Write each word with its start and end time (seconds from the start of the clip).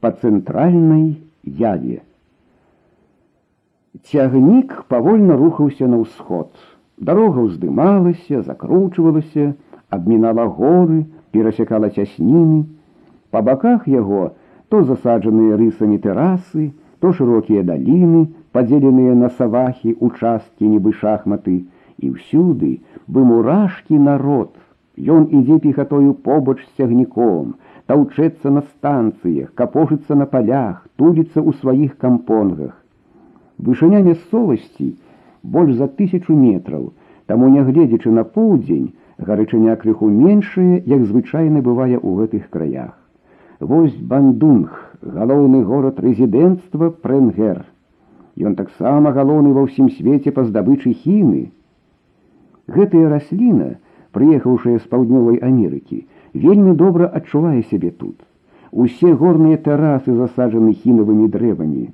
по 0.00 0.10
цэнтральнай 0.10 1.20
яве. 1.44 2.00
Цягнік 4.04 4.84
павольна 4.88 5.36
рухаўся 5.36 5.86
на 5.86 6.00
ўсход. 6.02 6.50
Дарога 6.96 7.44
ўздымалася, 7.46 8.42
закручвалася, 8.42 9.54
абмінала 9.90 10.46
горы, 10.46 11.04
перасякала 11.32 11.90
цясніны. 11.90 12.64
Па 13.30 13.42
баках 13.42 13.88
яго 13.88 14.32
то 14.70 14.84
засаджаныя 14.86 15.58
рысамі 15.58 15.98
тэрасы, 15.98 16.70
то 17.02 17.12
шырокія 17.12 17.66
даліны, 17.66 18.28
падзеленыя 18.54 19.16
на 19.18 19.30
савахі, 19.36 19.96
участкі 19.98 20.70
нібы 20.70 20.94
шахматы, 21.00 21.56
і 21.98 22.14
ўсюды 22.14 22.70
бы 23.10 23.24
мурашкі 23.26 23.98
народ. 23.98 24.54
Ён 24.96 25.26
ідзе 25.34 25.58
пехатою 25.64 26.14
побач 26.14 26.60
з 26.62 26.70
цягніком, 26.78 27.54
таўчэцца 27.90 28.50
на 28.54 28.62
станцыях, 28.62 29.50
капожыцца 29.58 30.14
на 30.14 30.26
палях, 30.32 30.86
туліцца 30.94 31.42
ў 31.42 31.58
сваіх 31.58 31.96
кампонгах. 31.98 32.76
Вышыня 33.58 34.02
мясцовасці 34.06 34.94
больш 35.42 35.74
за 35.80 35.88
тысячу 35.98 36.36
метраў, 36.38 36.92
таму 37.26 37.48
нягледзячы 37.50 38.12
на 38.14 38.22
поўдзень, 38.36 38.92
гарачыня 39.18 39.74
крыху 39.82 40.06
меншая, 40.06 40.78
як 40.86 41.02
звычайна 41.10 41.64
бывае 41.66 41.98
ў 41.98 42.10
гэтых 42.22 42.46
краях. 42.54 42.94
Вось 43.58 43.98
бандунг, 44.12 44.70
галоўны 45.02 45.64
горад 45.64 45.98
рэзідэнцтва 45.98 46.94
Прэнгер. 47.02 47.64
Ён 48.38 48.54
таксама 48.54 49.10
галоўны 49.18 49.50
ва 49.56 49.66
ўсім 49.66 49.90
свеце 49.98 50.30
па 50.30 50.46
здабычы 50.46 50.94
хіны. 50.94 51.50
Гэтая 52.70 53.10
расліна, 53.10 53.74
прыехаўшая 54.14 54.78
з 54.78 54.86
паўднёвай 54.86 55.42
Амерыкі, 55.42 56.06
вельмі 56.34 56.74
добра 56.74 57.06
адчувае 57.06 57.62
сябе 57.70 57.90
тут. 57.90 58.16
Усе 58.70 59.12
горныя 59.12 59.58
тэрасы 59.58 60.14
засаджаны 60.14 60.72
хінавымі 60.72 61.28
дрэвамі. 61.28 61.90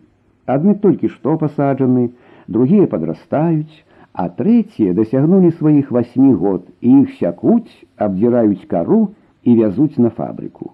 Адны 0.46 0.74
толькі 0.82 1.08
што 1.08 1.36
пасаджаны, 1.40 2.10
другія 2.46 2.86
падрастаюць, 2.86 3.84
а 4.12 4.28
трэція 4.28 4.94
дасягнулі 4.96 5.50
сваіх 5.58 5.90
васьмі 5.90 6.32
год 6.32 6.64
і 6.80 7.02
іх 7.02 7.14
сякуць, 7.20 7.72
абдзіраюць 7.96 8.68
кару 8.68 9.12
і 9.44 9.56
вязуць 9.60 9.98
на 9.98 10.10
фабрыку. 10.10 10.72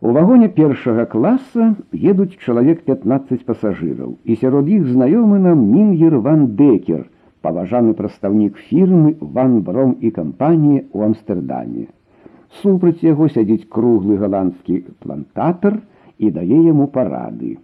У 0.00 0.12
вагоне 0.12 0.48
першага 0.48 1.06
класа 1.12 1.74
едуць 1.92 2.36
чалавек 2.36 2.84
15 2.84 3.44
пасажыраў, 3.48 4.16
і 4.24 4.36
сярод 4.36 4.68
іх 4.68 4.84
знаёмы 4.92 5.38
нам 5.40 5.64
мінгер 5.72 6.18
ван 6.20 6.46
Декер, 6.60 7.06
паважаны 7.40 7.94
прадстаўнік 7.94 8.60
фірмы 8.68 9.16
ван 9.20 9.60
бром 9.64 9.96
і 10.00 10.10
кампаніі 10.10 10.84
ў 10.92 10.98
Амстэрдаме. 11.08 11.86
Супраць 12.62 13.02
яго 13.02 13.28
сядзіць 13.28 13.68
круглы 13.68 14.16
галандскі 14.22 14.82
плантатар 15.02 15.80
і 16.18 16.30
дае 16.30 16.60
яму 16.66 16.86
парады. 16.86 17.56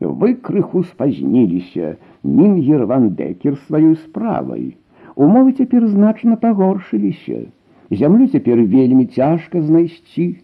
Вы 0.00 0.34
крыху 0.34 0.82
спазніліся, 0.82 1.96
мінгер 2.22 2.86
ван 2.86 3.10
Декер 3.18 3.58
сваёй 3.66 3.96
справай. 4.04 4.76
Умовы 5.16 5.52
цяпер 5.52 5.86
значна 5.88 6.36
пагоршыліся. 6.36 7.46
Зямлю 7.90 8.26
цяпер 8.26 8.62
вельмі 8.62 9.06
цяжка 9.06 9.62
знайсці. 9.62 10.36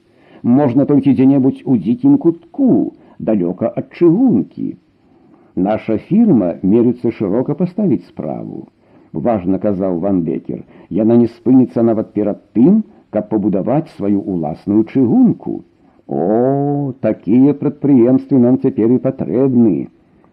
Можна 0.43 0.85
толькі 0.85 1.15
дзе-небудзь 1.15 1.65
у 1.65 1.77
дзікім 1.77 2.19
кутку, 2.19 2.95
далёка 3.19 3.73
ад 3.75 3.91
чыгункі. 3.91 4.77
Наша 5.57 5.99
фірма 5.99 6.55
мерыцца 6.63 7.11
шырока 7.11 7.55
паставіць 7.59 8.07
справу. 8.07 8.69
Важна 9.13 9.59
казаў 9.59 9.99
ван 9.99 10.23
Бекер, 10.23 10.63
яна 10.91 11.17
не 11.17 11.27
спыніцца 11.27 11.83
нават 11.83 12.13
перад 12.13 12.45
тым, 12.55 12.85
каб 13.11 13.29
пабудаваць 13.29 13.89
сваю 13.97 14.21
уласную 14.21 14.85
чыгунку. 14.85 15.63
О, 16.09 16.93
такія 17.01 17.55
прадпрыемствы 17.61 18.41
нам 18.41 18.59
цяпер 18.59 18.93
і 18.97 18.99
патрэбны. 19.05 19.89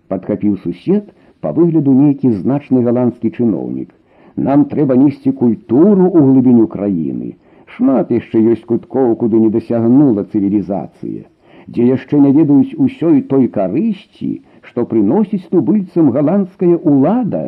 Падхапіў 0.08 0.58
сусед 0.64 1.12
па 1.42 1.52
выгляду 1.56 1.94
нейкі 1.94 2.32
значны 2.42 2.84
галандскі 2.84 3.32
чыноўнік. 3.38 3.90
Нам 4.36 4.66
трэба 4.72 4.96
несці 5.00 5.32
культуру 5.32 6.08
ў 6.12 6.20
глыбіню 6.28 6.68
краіны. 6.72 7.36
Шмат 7.76 8.12
яшчэ 8.12 8.42
ёсць 8.56 8.66
куткоў, 8.72 9.16
куды 9.22 9.40
не 9.40 9.50
дасягнула 9.54 10.24
цывілізацыя, 10.32 11.24
дзе 11.68 11.88
яшчэ 11.88 12.20
не 12.26 12.32
ведаюць 12.36 12.78
усёй 12.86 13.22
той 13.32 13.48
карысці, 13.56 14.30
што 14.68 14.86
прыносіць 14.92 15.48
тубыльцам 15.52 16.12
галандская 16.16 16.78
ўлада. 16.78 17.44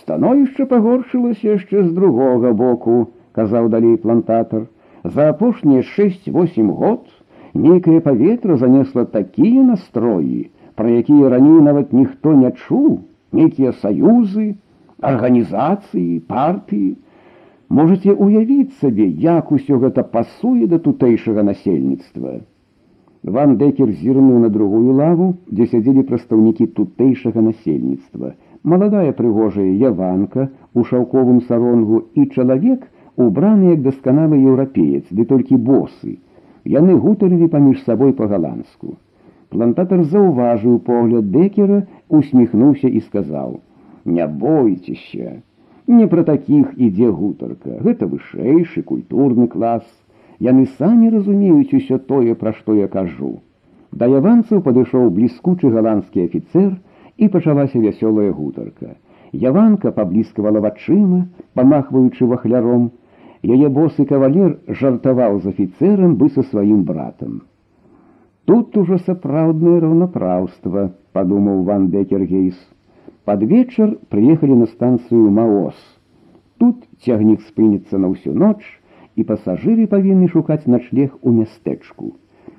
Становішча 0.00 0.66
пагоршылася 0.72 1.54
яшчэ 1.54 1.84
з 1.84 1.94
другога 1.98 2.52
боку, 2.52 2.96
казаў 3.38 3.70
далей 3.74 3.96
плантатар. 3.96 4.66
За 5.04 5.30
апошнія 5.30 5.82
6-8 5.86 6.70
год 6.82 7.06
нейкае 7.54 8.00
паветра 8.06 8.56
занесла 8.62 9.04
такія 9.04 9.62
настроі, 9.72 10.50
пра 10.74 10.90
якія 11.02 11.30
раней 11.34 11.60
нават 11.66 11.92
ніхто 11.92 12.34
не 12.38 12.50
чуў, 12.50 12.98
нейкія 13.32 13.72
саюзы, 13.82 14.54
арганізацыі, 15.00 16.20
партыі. 16.26 16.96
Можаце 17.68 18.12
уявіць 18.12 18.78
сабе, 18.80 19.06
як 19.06 19.52
усё 19.52 19.78
гэта 19.78 20.02
пасуе 20.02 20.66
да 20.66 20.78
тутэйшага 20.84 21.42
насельніцтва. 21.50 22.38
Ван 23.22 23.56
Декер 23.60 23.90
зірнуў 24.02 24.38
на 24.44 24.48
другую 24.48 24.94
лаву, 25.00 25.34
дзе 25.50 25.66
сядзелі 25.72 26.06
прадстаўнікі 26.10 26.70
тутэйшага 26.78 27.42
насельніцтва. 27.48 28.34
Маладая 28.64 29.12
прыгожая 29.12 29.68
яванка 29.88 30.48
у 30.74 30.84
шаўковым 30.84 31.42
саронгу 31.48 32.06
і 32.14 32.26
чалавек, 32.26 32.86
убраны 33.24 33.74
як 33.74 33.82
дасканалы 33.82 34.38
еўрапеец, 34.38 35.04
ды 35.10 35.24
толькі 35.26 35.58
босы. 35.70 36.18
Яны 36.64 36.94
гутарылі 37.02 37.48
паміж 37.54 37.82
сабой 37.88 38.14
па-галандску. 38.14 38.94
Плантатар 39.50 40.04
заўважыў 40.04 40.78
погляд 40.86 41.30
Декера, 41.32 41.82
усміхнуўся 42.08 42.88
і 42.88 43.00
сказаў: 43.00 43.60
«Не 44.04 44.26
бойцеся, 44.26 45.40
не 45.88 46.06
пра 46.06 46.22
такіх 46.28 46.74
ідзе 46.76 47.08
гутарка, 47.10 47.80
гэта 47.84 48.06
вышэйшы 48.06 48.82
культурны 48.84 49.48
клас. 49.48 49.84
Яны 50.38 50.66
самі 50.78 51.08
разумеюць 51.10 51.74
усё 51.74 51.98
тое, 51.98 52.34
пра 52.38 52.52
што 52.52 52.76
я 52.78 52.88
кажу. 52.92 53.40
Да 53.90 54.06
яванцаў 54.06 54.60
падышоў 54.62 55.08
бліскучы 55.16 55.72
галандскі 55.74 56.28
афіцэр 56.28 56.76
і 57.16 57.28
пачалася 57.32 57.80
вясёлая 57.80 58.30
гутарка. 58.30 58.94
Яванка 59.32 59.90
пабліскавала 59.92 60.60
вачыма, 60.60 61.26
памахваючы 61.54 62.28
вахляром, 62.28 62.92
яе 63.43 63.69
босы 63.69 64.05
кавалер 64.07 64.59
жартаваў 64.67 65.41
з 65.43 65.51
афіцэрам 65.51 66.15
бы 66.19 66.29
са 66.35 66.43
сваім 66.51 66.83
братам. 66.87 67.41
Тут 68.45 68.77
ужо 68.77 68.99
сапраўднае 69.07 69.79
раўнапраўства, 69.83 70.91
падумаў 71.15 71.63
ван 71.63 71.87
Бекергейс. 71.87 72.55
Пад 73.23 73.43
вечар 73.43 73.95
прыехалі 74.09 74.55
на 74.61 74.67
станцыю 74.67 75.29
Маос. 75.31 75.75
Тут 76.59 76.83
цягнік 77.03 77.43
спыніцца 77.47 77.99
на 77.99 78.11
ўсю 78.11 78.33
ноч, 78.35 78.59
і 79.15 79.23
пасажыры 79.29 79.87
павінны 79.87 80.27
шукаць 80.27 80.65
начлег 80.67 81.15
у 81.21 81.31
мястэчку. 81.31 82.15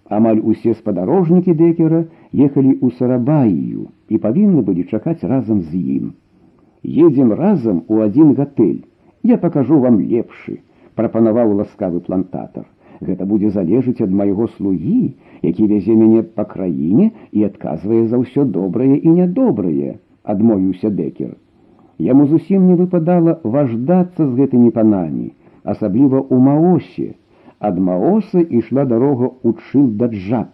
Амаль 0.09 0.41
усе 0.53 0.75
спадарожнікі 0.77 1.57
дэкера 1.61 2.05
ехалі 2.33 2.73
ў 2.81 2.93
сарабаію 2.99 3.89
і 4.09 4.21
павінны 4.25 4.63
былі 4.69 4.85
чакаць 4.93 5.25
разам 5.25 5.65
з 5.65 5.81
ім. 5.97 6.13
Едзем 6.85 7.33
разам 7.33 7.83
у 7.89 8.05
адзін 8.05 8.37
гатэль. 8.41 8.85
Я 9.23 9.41
пакажу 9.41 9.81
вам 9.81 10.01
лепшы 10.01 10.61
Прапанаваў 11.00 11.56
ласкавы 11.62 12.04
плантатар. 12.06 12.68
Гэта 13.08 13.26
будзе 13.26 13.50
залежыць 13.56 14.02
ад 14.06 14.12
майго 14.22 14.48
слугі, 14.56 15.16
які 15.48 15.68
вязе 15.72 15.96
мяне 15.96 16.24
па 16.40 16.44
краіне 16.54 17.12
і 17.32 17.46
адказвае 17.48 18.02
за 18.12 18.20
ўсё 18.24 18.44
добрае 18.58 18.98
і 18.98 19.14
нядобрае, 19.20 19.96
адмовіўся 20.34 20.92
дэкер. 20.98 21.32
Яму 22.08 22.28
зусім 22.32 22.68
не 22.72 22.76
выпадала 22.82 23.40
важдацца 23.56 24.28
з 24.28 24.32
гэтымі 24.42 24.76
панамі, 24.76 25.32
асабліва 25.64 26.20
ў 26.20 26.36
маосе. 26.50 27.10
Ад 27.60 27.80
маоса 27.88 28.44
ішла 28.60 28.86
дарога 28.92 29.32
ў 29.44 29.50
чыл 29.68 29.88
да 30.02 30.08
джаб, 30.12 30.52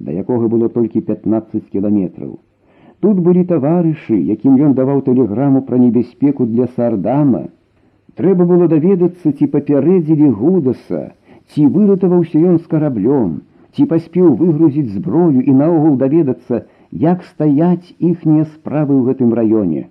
да 0.00 0.12
якога 0.12 0.48
было 0.52 0.68
толькі 0.76 1.04
15 1.08 1.68
кіламетраў. 1.72 2.38
Тут 3.04 3.20
былі 3.26 3.42
таварышы, 3.50 4.16
якім 4.36 4.60
ён 4.68 4.76
даваў 4.78 5.02
тэлеграму 5.08 5.64
пра 5.68 5.80
небяспеку 5.82 6.46
для 6.46 6.68
сардама, 6.76 7.44
Трэба 8.20 8.44
было 8.44 8.68
даведацца, 8.68 9.32
ці 9.32 9.48
папярэдзілі 9.54 10.28
гудаса, 10.40 11.02
ці 11.52 11.66
выратаваўся 11.76 12.38
ён 12.38 12.58
з 12.60 12.68
караблём, 12.72 13.40
ці 13.72 13.86
паспеў 13.88 14.34
выгрузіць 14.40 14.92
зброю 14.92 15.40
і 15.40 15.52
наогул 15.56 15.96
даведацца, 15.96 16.64
як 16.92 17.24
стаяць 17.24 17.94
іхнія 17.98 18.44
справы 18.44 18.94
ў 18.96 19.02
гэтым 19.08 19.32
раёне. 19.38 19.88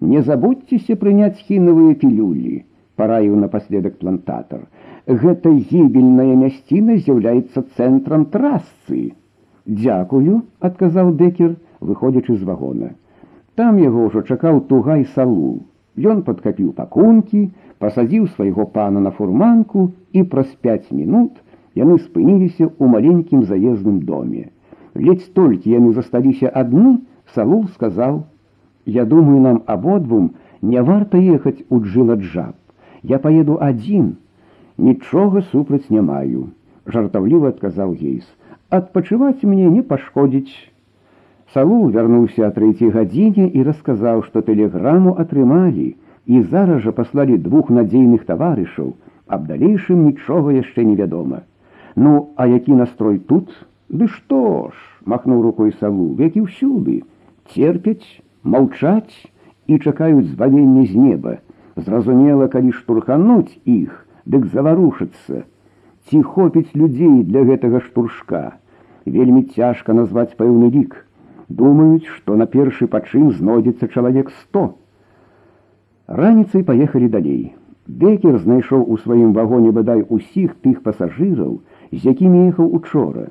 Не 0.00 0.22
забудьцеся 0.22 0.94
прыняць 1.00 1.42
хінавыя 1.48 1.96
пілюлі, 2.02 2.62
параіў 2.96 3.34
напаследак 3.42 3.98
плантатар. 3.98 4.62
Гэта 5.06 5.50
гібельная 5.50 6.36
мясціна 6.44 6.96
з'яўляецца 7.02 7.64
цэнтрам 7.76 8.28
трасцы. 8.30 9.10
Дзякую, 9.66 10.42
адказаў 10.60 11.12
дэкер, 11.18 11.58
выходзячы 11.80 12.38
з 12.38 12.46
вагона. 12.46 12.94
Там 13.58 13.82
яго 13.82 14.06
ўжо 14.06 14.22
чакаў 14.22 14.62
тугай 14.70 15.04
салу. 15.16 15.66
Ён 15.98 16.22
падкапіў 16.22 16.72
пакункі, 16.72 17.50
пасадзіў 17.78 18.26
свайго 18.36 18.66
пана 18.66 19.00
на 19.00 19.10
фурманку 19.10 19.90
і 20.12 20.22
праз 20.34 20.50
пяць 20.62 20.90
мінут 20.90 21.40
Яны 21.78 21.98
спыніліся 22.02 22.66
ў 22.66 22.84
маленькім 22.92 23.44
заездным 23.46 24.02
доме. 24.06 24.50
Ледзь 24.94 25.30
толькі 25.38 25.70
яны 25.70 25.92
засталіся 25.94 26.50
адны, 26.50 26.98
Салул 27.34 27.68
сказаў: 27.74 28.24
«Я 28.98 29.04
думаю, 29.04 29.38
нам 29.40 29.62
абодвум 29.66 30.32
не 30.62 30.82
варта 30.82 31.18
ехаць 31.18 31.62
у 31.70 31.78
джыладжаб. 31.78 32.56
Я 33.02 33.20
поеду 33.22 33.58
адзін. 33.62 34.16
Нічога 34.78 35.42
супраць 35.52 35.94
не 35.94 36.02
маю, 36.02 36.50
жартаўліва 36.86 37.54
адказаў 37.54 37.94
гейс. 37.94 38.26
Адпачываць 38.68 39.46
мне 39.46 39.70
не 39.70 39.82
пашкодзіць. 39.82 40.69
Салул 41.54 41.88
вярнуўся 41.90 42.46
о 42.46 42.52
трэцяй 42.54 42.92
гадзіне 42.94 43.48
і 43.58 43.62
расказаў, 43.66 44.22
што 44.26 44.42
тэлеграму 44.46 45.16
атрымалі 45.18 45.86
і 46.30 46.42
зараз 46.50 46.84
жа 46.84 46.92
паслалі 46.94 47.38
двух 47.46 47.72
надзейных 47.74 48.22
таварышаў, 48.28 48.92
аб 49.26 49.48
далейшым 49.48 50.04
нічога 50.06 50.54
яшчэ 50.54 50.84
невядома. 50.86 51.42
Ну, 51.96 52.30
а 52.36 52.46
які 52.46 52.78
настрой 52.78 53.18
тут? 53.18 53.50
Ды 53.90 54.06
што 54.06 54.70
ж, 54.70 54.78
махнуў 55.02 55.42
рукой 55.42 55.74
салу, 55.80 56.14
які 56.22 56.46
ўсюды, 56.46 57.02
церпяць, 57.50 58.22
маўчаць 58.46 59.26
і 59.66 59.78
чакаюць 59.82 60.30
збавення 60.30 60.86
з 60.86 60.94
неба. 60.94 61.36
Зразумела, 61.74 62.46
калі 62.46 62.70
штурхануць 62.78 63.58
іх, 63.66 64.06
дык 64.22 64.46
заварушыцца. 64.54 65.42
Ці 66.06 66.22
хопіць 66.22 66.70
людзей 66.78 67.26
для 67.26 67.42
гэтага 67.42 67.82
штуршка. 67.90 68.54
Вельмі 69.02 69.48
цяжка 69.50 69.92
назваць 69.98 70.38
пэўны 70.38 70.70
лік. 70.70 71.09
Думаюць, 71.50 72.06
што 72.06 72.36
на 72.38 72.46
першы 72.46 72.86
пачын 72.86 73.30
знойдзецца 73.34 73.88
чалавек 73.90 74.30
сто. 74.42 74.62
Раніцай 76.06 76.62
паехалі 76.62 77.08
далей. 77.10 77.40
Декер 78.02 78.38
знайшоў 78.38 78.84
у 78.86 78.98
сваім 79.02 79.32
вагоне 79.34 79.72
бадай 79.74 80.04
усіх 80.16 80.54
тых 80.62 80.82
пасажыраў, 80.86 81.56
з 81.90 82.00
якімі 82.12 82.46
ехаў 82.50 82.70
учора. 82.78 83.24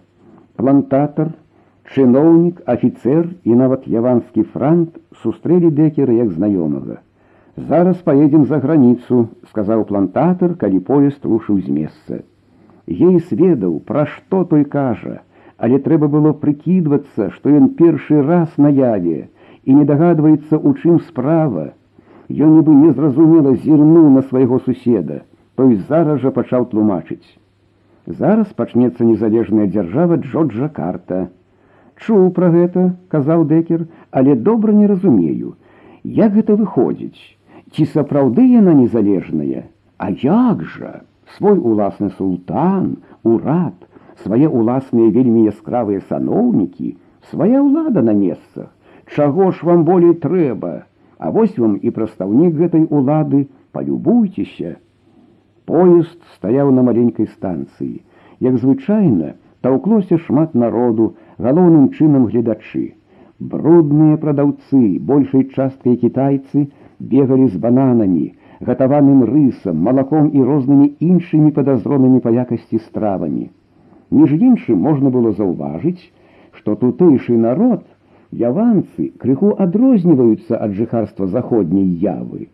Плантатар, 0.59 1.31
чыноўнік, 1.95 2.59
афіцэр 2.73 3.29
і 3.47 3.55
нават 3.61 3.87
яванскі 3.87 4.43
франт 4.55 4.99
сустрэлі 5.23 5.71
дэкера 5.79 6.17
як 6.19 6.35
знаёмага. 6.35 6.99
Зараз 7.55 8.03
поедем 8.03 8.45
за 8.51 8.59
граніцу, 8.59 9.29
сказаў 9.53 9.87
плантатар, 9.87 10.59
калі 10.59 10.83
поезд 10.91 11.23
рушыў 11.23 11.63
з 11.63 11.71
месца. 11.79 12.21
Ей 12.87 13.19
сведаў, 13.31 13.79
пра 13.87 14.05
што 14.11 14.43
той 14.43 14.67
кажа, 14.67 15.21
але 15.59 15.79
трэба 15.85 16.07
было 16.07 16.31
прыкідвацца, 16.43 17.29
што 17.35 17.51
ён 17.59 17.69
першы 17.79 18.21
раз 18.25 18.55
наяве 18.57 19.27
і 19.63 19.75
не 19.79 19.85
дагадваецца, 19.85 20.57
у 20.57 20.73
чым 20.73 20.99
справа. 21.07 21.71
Ён 22.29 22.55
нібы 22.57 22.75
незразумела 22.75 23.55
зірнуў 23.55 24.09
на 24.15 24.23
свайго 24.29 24.59
суседа, 24.65 25.21
той 25.55 25.75
зараз 25.89 26.21
жа 26.23 26.31
пачаў 26.35 26.69
тлумачыць. 26.71 27.25
Зараз 28.05 28.53
пачнецца 28.59 29.03
незалежная 29.05 29.67
дзяржава 29.67 30.17
Джорджа 30.21 30.69
карта. 30.69 31.27
Чуў 31.99 32.29
пра 32.37 32.49
гэта, 32.53 32.85
казаў 33.11 33.43
дэкер, 33.49 33.83
але 34.11 34.35
добра 34.35 34.71
не 34.71 34.87
разумею, 34.87 35.57
як 36.03 36.37
гэта 36.37 36.55
выходзіць, 36.55 37.19
ці 37.75 37.85
сапраўды 37.97 38.47
яна 38.47 38.73
незалежная, 38.73 39.67
А 39.99 40.11
як 40.11 40.63
жа 40.63 41.01
свой 41.37 41.59
уласны 41.59 42.09
султан, 42.17 43.03
урад, 43.23 43.75
свае 44.23 44.47
уласныя 44.47 45.09
вельмі 45.15 45.45
яскравыя 45.51 46.01
саноўнікі, 46.09 46.95
свая 47.31 47.61
ўлада 47.61 48.01
на 48.01 48.13
месцах, 48.13 48.69
Чаго 49.15 49.51
ж 49.51 49.65
вам 49.65 49.83
болей 49.85 50.13
трэба, 50.13 50.85
А 51.17 51.31
вось 51.31 51.57
вам 51.57 51.75
і 51.81 51.89
прадстаўнік 51.91 52.53
гэтай 52.55 52.85
улады, 52.89 53.47
палюбуйцеся, 53.71 54.77
Поезд 55.65 56.17
стаяў 56.35 56.71
на 56.71 56.81
маленькай 56.81 57.27
станцыі. 57.27 58.01
Як 58.39 58.57
звычайна, 58.57 59.33
таўклося 59.61 60.17
шмат 60.17 60.55
народу, 60.55 61.15
галоўным 61.37 61.91
чынам 61.91 62.25
гледачы. 62.31 62.95
Брудныя 63.39 64.17
прадаўцы, 64.17 64.97
большай 65.11 65.45
часткай 65.53 65.99
кітайцы 66.01 66.65
бегалі 66.99 67.47
з 67.53 67.61
бананамі, 67.65 68.25
гатаваным 68.59 69.23
рысам, 69.29 69.77
малаком 69.89 70.31
і 70.33 70.43
рознымі 70.49 70.89
іншымі 70.99 71.51
падазронымі 71.59 72.19
па 72.25 72.33
якасці 72.33 72.81
стравамі. 72.87 73.49
Між 74.11 74.33
іншым 74.33 74.79
можна 74.81 75.09
было 75.13 75.31
заўважыць, 75.37 76.01
што 76.57 76.75
тутэйшы 76.75 77.37
народ, 77.37 77.83
яванцы 78.31 79.11
крыху 79.21 79.53
адрозніваюцца 79.65 80.57
ад 80.57 80.73
жыхарства 80.77 81.27
заходняй 81.27 81.85
явы. 82.05 82.47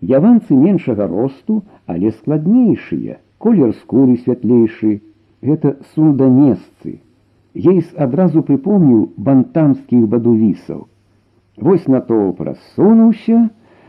Яванцы 0.00 0.56
меншага 0.56 1.06
росту, 1.06 1.62
але 1.86 2.12
складнейшыя, 2.12 3.18
колер 3.38 3.74
скуры 3.80 4.16
святлейшы, 4.24 5.00
гэта 5.42 5.76
сунданесцы. 5.94 7.00
Ейс 7.54 7.92
адразу 7.96 8.42
прыпомніў 8.42 9.12
бантамскіх 9.16 10.08
бадувісаў. 10.12 10.86
Вось 11.56 11.86
на 11.88 12.00
то 12.00 12.32
прасунуўся, 12.36 13.48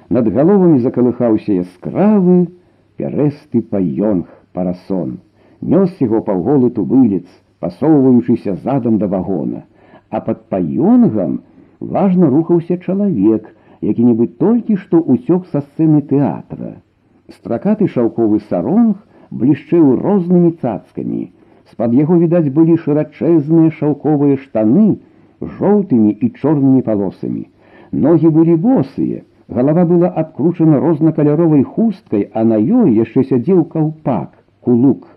над 0.10 0.28
галовамі 0.32 0.80
закалыхаўся 0.80 1.60
яскравы, 1.64 2.48
пярэсты 2.96 3.62
паёнг 3.62 4.32
парасон. 4.54 5.20
Нёс 5.62 5.90
яго 6.00 6.22
паўголы 6.22 6.70
тубылец, 6.70 7.26
пасоўваючыся 7.60 8.56
задам 8.64 8.98
да 8.98 9.08
вагона, 9.08 9.64
а 10.10 10.22
пад 10.22 10.46
паёнгам 10.50 11.40
важна 11.80 12.30
рухаўся 12.30 12.78
чалавек, 12.78 13.56
які-небудзь 13.82 14.38
толькі 14.38 14.78
што 14.78 15.02
уцёк 15.02 15.48
са 15.52 15.62
сцэны 15.62 16.02
тэатра. 16.02 16.78
Стракаты 17.30 17.88
шаўковы 17.88 18.40
саронг 18.50 19.02
блішчэў 19.32 19.98
рознымі 20.02 20.52
цацкамі. 20.62 21.32
З-пад 21.72 21.94
яго 21.94 22.18
відаць 22.22 22.54
былі 22.54 22.78
шырачэзныя 22.78 23.74
шаўковыя 23.82 24.38
штаны 24.46 25.00
жоўтымі 25.42 26.14
і 26.22 26.30
чорнымі 26.30 26.82
палосамі. 26.86 27.44
Ногі 27.92 28.30
былі 28.38 28.56
босыя, 28.56 29.26
галава 29.50 29.84
была 29.90 30.08
адкручана 30.22 30.80
рознакаляровай 30.80 31.64
хусткай, 31.64 32.30
а 32.34 32.44
на 32.44 32.58
ёй 32.62 32.96
яшчэ 32.96 33.24
сядзеў 33.34 33.66
каўпак, 33.74 34.32
кулук. 34.62 35.17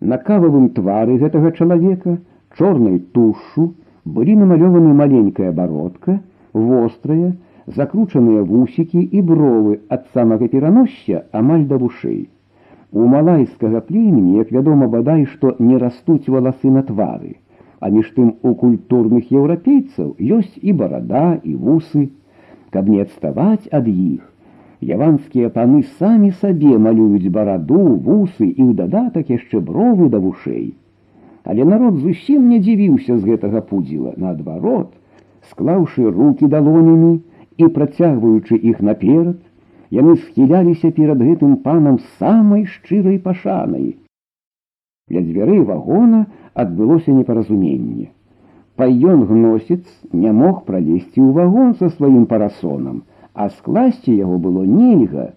На 0.00 0.16
кававым 0.16 0.70
твары 0.76 1.18
гэтага 1.20 1.52
чалавека, 1.52 2.16
чорнай 2.56 2.98
тушу, 3.16 3.74
былі 4.04 4.36
намалёваны 4.42 4.94
маленькая 4.96 5.52
бародка, 5.52 6.20
вострая, 6.54 7.34
закручаныя 7.66 8.42
вусікі 8.42 9.02
і 9.02 9.22
бровы 9.30 9.80
ад 9.96 10.06
самага 10.14 10.48
пераносся 10.48 11.24
амаль 11.32 11.66
да 11.72 11.76
вушэй. 11.82 12.28
У 12.92 13.06
малайскага 13.06 13.80
племені, 13.80 14.38
як 14.38 14.50
вядома, 14.52 14.88
бадай, 14.88 15.26
што 15.26 15.54
не 15.58 15.78
растуць 15.78 16.26
валасы 16.26 16.72
на 16.72 16.82
твары, 16.82 17.36
а 17.78 17.90
між 17.90 18.10
тым 18.16 18.32
у 18.42 18.54
культурных 18.64 19.30
еўрапейцаў 19.30 20.16
ёсць 20.18 20.56
і 20.62 20.72
барада 20.80 21.38
і 21.44 21.54
вусы, 21.54 22.08
каб 22.70 22.88
не 22.88 23.04
адставаць 23.04 23.68
ад 23.70 23.86
іх. 23.86 24.29
Яванскія 24.80 25.50
паны 25.52 25.82
самі 26.00 26.30
сабе 26.40 26.76
малююць 26.78 27.28
бараду, 27.32 27.80
вусы 28.04 28.46
і 28.48 28.62
ў 28.64 28.72
дадатак 28.76 29.28
яшчэ 29.28 29.60
бровы 29.60 30.08
да 30.08 30.18
вушэй. 30.18 30.72
Але 31.44 31.64
народ 31.64 31.98
зусім 32.00 32.48
не 32.48 32.60
дзівіўся 32.64 33.18
з 33.18 33.22
гэтага 33.28 33.60
пудзіла, 33.60 34.14
наадварот, 34.16 34.88
склаўшы 35.50 36.08
руки 36.08 36.48
далонямі, 36.48 37.20
і 37.60 37.68
працягваючы 37.76 38.56
іх 38.56 38.80
наперад, 38.80 39.36
яны 39.92 40.16
схіляліся 40.16 40.90
перад 40.96 41.20
гэтым 41.20 41.56
панам 41.66 41.98
самай 42.16 42.64
шчырай 42.64 43.18
пашанай. 43.18 43.96
Ля 45.10 45.20
дзвярэй 45.20 45.60
вагона 45.60 46.24
адбылося 46.54 47.12
непаразуменне. 47.12 48.08
Паён 48.80 49.26
гносец 49.28 49.84
не 50.12 50.32
мог 50.32 50.64
пралезці 50.64 51.20
ў 51.20 51.30
вагон 51.36 51.74
са 51.76 51.90
сваім 51.92 52.24
парасонам, 52.30 53.02
а 53.34 53.48
скласці 53.50 54.14
яго 54.14 54.38
было 54.38 54.64
нельга. 54.64 55.32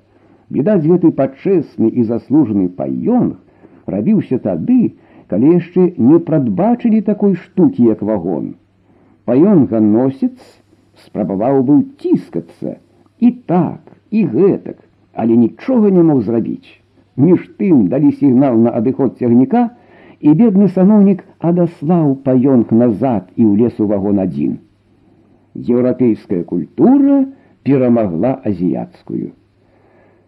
Відаць, 0.50 0.84
гэты 0.86 1.12
пачэсны 1.12 1.90
і 1.90 2.04
заслужаны 2.04 2.68
паёнг 2.70 3.40
рабіўся 3.88 4.40
тады, 4.40 4.94
калі 5.28 5.54
яшчэ 5.58 5.94
не 5.98 6.20
прадбачылі 6.20 7.02
такой 7.02 7.36
штукі, 7.36 7.90
як 7.90 8.02
вагон. 8.02 8.56
Паён 9.26 9.66
ганосец, 9.72 10.36
спрабаваў 11.06 11.64
быў 11.64 11.84
ціскацца 12.00 12.78
і 13.20 13.32
так 13.50 13.82
і 14.12 14.26
гэтак, 14.26 14.78
але 15.14 15.38
нічога 15.38 15.90
не 15.90 16.04
мог 16.04 16.22
зрабіць. 16.24 16.80
Між 17.16 17.48
тым 17.58 17.88
далі 17.88 18.12
сігнал 18.12 18.58
на 18.58 18.74
адыход 18.78 19.18
цягніка, 19.20 19.70
і 20.24 20.34
бедны 20.40 20.68
саноўнік 20.72 21.24
адаслаў 21.40 22.16
паёнг 22.26 22.72
назад 22.72 23.28
і 23.36 23.44
ў 23.44 23.52
лесу 23.64 23.88
вагон 23.88 24.20
адзін. 24.24 24.60
Еўрапейская 25.54 26.44
культура 26.44 27.26
перамагла 27.64 28.38
азіяцкую. 28.44 29.32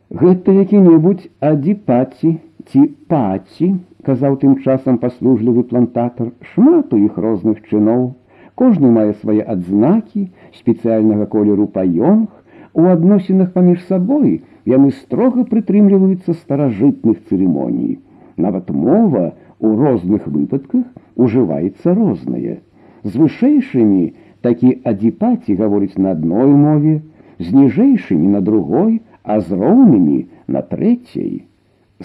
Гэта 0.10 0.52
які-небудзь 0.56 1.30
адзіпаці 1.40 2.36
ці 2.72 2.82
паці, 3.12 3.72
казаў 4.06 4.38
тым 4.44 4.60
часам 4.62 5.00
паслужлівы 5.02 5.64
плантатар, 5.72 6.32
шмат 6.54 6.94
у 6.94 7.02
іх 7.08 7.18
розных 7.18 7.66
чыноў, 7.70 8.14
Кожны 8.60 8.90
мае 8.96 9.14
свае 9.22 9.44
адзнакі 9.54 10.22
спецыяльнага 10.58 11.26
колеру 11.32 11.68
паёнг, 11.78 12.28
у 12.74 12.86
адносінах 12.92 13.52
паміж 13.56 13.82
сабой 13.88 14.44
яны 14.74 14.92
строга 15.00 15.44
прытрымліваюцца 15.50 16.36
старажытных 16.40 17.18
цырымоній. 17.28 17.98
Нават 18.46 18.72
мова 18.72 19.26
у 19.60 19.76
розных 19.82 20.28
выпадках 20.28 20.86
ужываецца 21.26 21.96
рознае. 22.00 22.56
З 23.04 23.12
вышэйшымі 23.24 24.04
такі 24.48 24.72
адзіпаці 24.92 25.60
гаворыць 25.60 26.00
на 26.00 26.16
адной 26.16 26.56
мове, 26.64 26.96
з 27.40 27.52
ніжэйшымі 27.52 28.28
на 28.38 28.42
другой, 28.42 29.02
а 29.24 29.40
з 29.42 29.52
роўнымі 29.52 30.26
на 30.48 30.62
трэцяй. 30.62 31.46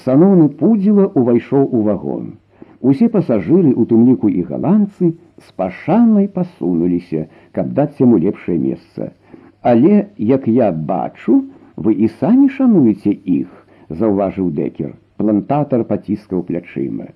Саноны 0.05 0.49
пудзіла 0.49 1.11
увайшоў 1.15 1.67
у 1.71 1.83
вагон. 1.83 2.39
Усе 2.81 3.09
пасажыры, 3.13 3.75
у 3.77 3.85
тым 3.85 4.07
ліку 4.09 4.29
і 4.29 4.43
галандцы, 4.49 5.13
з 5.37 5.53
пашанай 5.57 6.29
пасунуліся, 6.29 7.27
каб 7.53 7.75
даць 7.77 8.01
яму 8.01 8.17
лепшае 8.19 8.57
месца. 8.59 9.13
Але, 9.61 10.07
як 10.17 10.49
я 10.49 10.73
бачу, 10.73 11.45
вы 11.77 11.93
і 11.93 12.09
самі 12.21 12.49
шануеце 12.49 13.13
іх, 13.13 13.49
заўважыў 13.91 14.49
дэкер. 14.57 14.97
Плантатар 15.21 15.85
паціскаў 15.85 16.43
плячыма. 16.49 17.13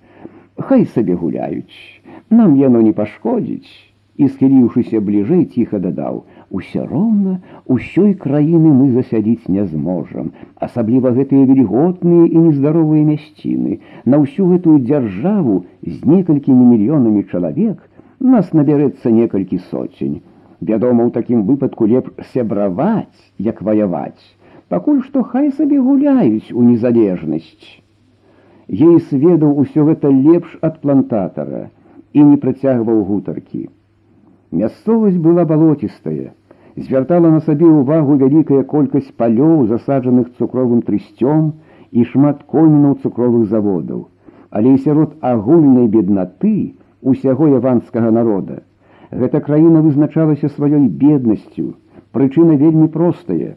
Хай 0.58 0.84
сабе 0.84 1.14
гуляюць, 1.16 2.02
нам 2.28 2.56
яно 2.60 2.84
не 2.84 2.92
пашкодзіць. 2.92 3.93
І 4.16 4.28
схіліўшыся 4.30 5.00
бліжэй 5.06 5.44
ціха 5.52 5.78
дадаў: 5.84 6.22
Усё 6.58 6.84
роўна 6.90 7.32
ўсёй 7.76 8.12
краіны 8.24 8.70
мы 8.74 8.86
засядзіць 8.96 9.50
не 9.54 9.64
зможам, 9.70 10.30
асабліва 10.66 11.10
гэтыя 11.16 11.48
вільготныя 11.50 12.28
і 12.28 12.44
нездаровыя 12.44 13.02
мясціны. 13.08 13.80
На 14.04 14.22
ўсю 14.22 14.46
гэтую 14.52 14.76
дзяржаву 14.86 15.56
з 15.82 15.98
некалькімі 16.12 16.70
мільёнамі 16.70 17.26
чалавек 17.26 17.82
нас 18.20 18.54
набярэцца 18.54 19.10
некалькі 19.10 19.58
соцень. 19.70 20.22
Вядома, 20.60 21.04
у 21.04 21.10
такім 21.10 21.42
выпадку 21.50 21.90
лепш 21.90 22.14
сябраваць, 22.32 23.20
як 23.50 23.62
ваяваць. 23.62 24.22
Пакуль 24.68 25.02
што 25.02 25.22
хай 25.22 25.50
сабе 25.50 25.80
гуляюць 25.80 26.54
у 26.54 26.62
незалежнасць. 26.62 27.82
Ей 28.68 29.00
сведаў 29.10 29.58
усё 29.62 29.84
гэта 29.90 30.08
лепш 30.08 30.54
ад 30.62 30.78
плантатара 30.80 31.70
і 32.14 32.22
не 32.30 32.36
працягваў 32.44 33.02
гутаркі. 33.10 33.68
Мясцовасць 34.54 35.20
была 35.26 35.44
балоцістая, 35.50 36.32
звяртала 36.76 37.30
на 37.36 37.40
сабе 37.46 37.70
ўвагу 37.70 38.18
вялікая 38.20 38.62
колькасць 38.74 39.14
палёў, 39.22 39.66
засаджаных 39.70 40.30
цукровым 40.38 40.84
трысцём 40.90 41.48
і 41.90 42.04
шмат 42.12 42.44
комінаў 42.54 43.00
цукровых 43.02 43.48
заводаў, 43.50 44.06
але 44.50 44.76
і 44.76 44.84
сярод 44.84 45.18
агульнай 45.32 45.90
беднаты 45.96 46.54
усяго 47.02 47.50
яванскага 47.58 48.14
народа 48.20 48.62
Гэта 49.14 49.40
краіна 49.46 49.80
вызначалася 49.82 50.48
сваёй 50.54 50.88
беднасцю. 51.02 51.74
Прычына 52.16 52.56
вельмі 52.62 52.88
простая. 52.94 53.54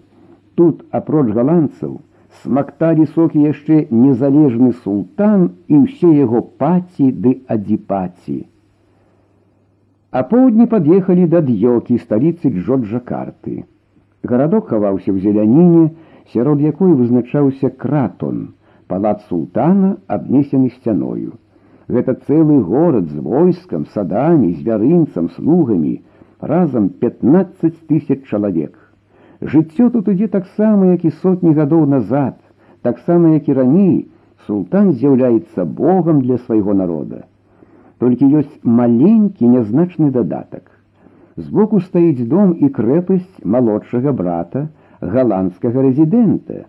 Тут, 0.56 0.84
апроч 0.92 1.34
галандцаў, 1.38 1.98
смакталі 2.44 3.08
сокі 3.14 3.42
яшчэ 3.46 3.88
незалежны 3.90 4.74
султан 4.84 5.50
і 5.68 5.82
ўсе 5.86 6.12
яго 6.20 6.42
паці 6.62 7.10
ды 7.26 7.34
адзіпаці. 7.56 8.38
А 10.18 10.22
поўдні 10.30 10.66
пад'ехалі 10.70 11.26
да 11.32 11.40
д'ёкі 11.48 11.96
сталіцы 12.04 12.50
Джоджа 12.50 13.00
карты. 13.10 13.56
Гарадок 14.30 14.72
хаваўся 14.72 15.12
ў 15.14 15.22
зеляніне, 15.26 15.84
сярод 16.34 16.64
якой 16.68 16.96
вызначаўся 17.02 17.70
кратон, 17.84 18.40
палац 18.94 19.20
султана 19.28 19.92
абнесены 20.16 20.72
сцяною. 20.78 21.38
Гэта 21.98 22.18
цэлы 22.26 22.58
горад 22.72 23.14
з 23.14 23.22
войскам, 23.28 23.86
садамі, 23.94 24.50
звярынцам, 24.58 25.30
слугамі, 25.38 25.94
разам 26.42 26.90
15 27.06 27.78
тысяч 27.86 28.20
чалавек. 28.26 28.74
Жыццё 29.54 29.94
тут 29.94 30.10
ідзе 30.18 30.34
таксама, 30.40 30.98
як 30.98 31.06
і 31.06 31.16
сотні 31.22 31.54
гадоў 31.62 31.86
назад, 31.94 32.42
таксама 32.82 33.38
як 33.38 33.54
і 33.54 33.62
раней, 33.62 33.96
султан 34.50 34.94
з'яўляецца 34.98 35.70
Богам 35.86 36.26
для 36.26 36.42
свайго 36.50 36.74
народа. 36.74 37.28
Толькі 38.00 38.30
ёсць 38.40 38.58
маленькі 38.64 39.48
нязначны 39.50 40.12
дадатак. 40.16 40.70
Збоку 41.38 41.80
стаіць 41.82 42.28
дом 42.30 42.54
і 42.66 42.70
крэпасць 42.78 43.46
малодшага 43.56 44.14
брата 44.20 44.68
галандскага 45.02 45.86
рэзідэнта. 45.86 46.66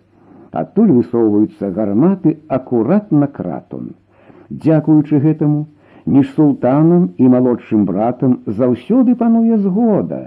Адтуль 0.61 0.93
высоўваюцца 0.97 1.69
гарматы 1.73 2.37
акурат 2.47 3.11
на 3.11 3.27
кратон. 3.27 3.93
Дзякуючы 4.49 5.21
гэтаму, 5.25 5.67
між 6.05 6.33
султанам 6.33 7.09
і 7.17 7.29
малодшым 7.35 7.85
братам 7.85 8.39
заўсёды 8.45 9.15
пануе 9.15 9.57
згода. 9.57 10.21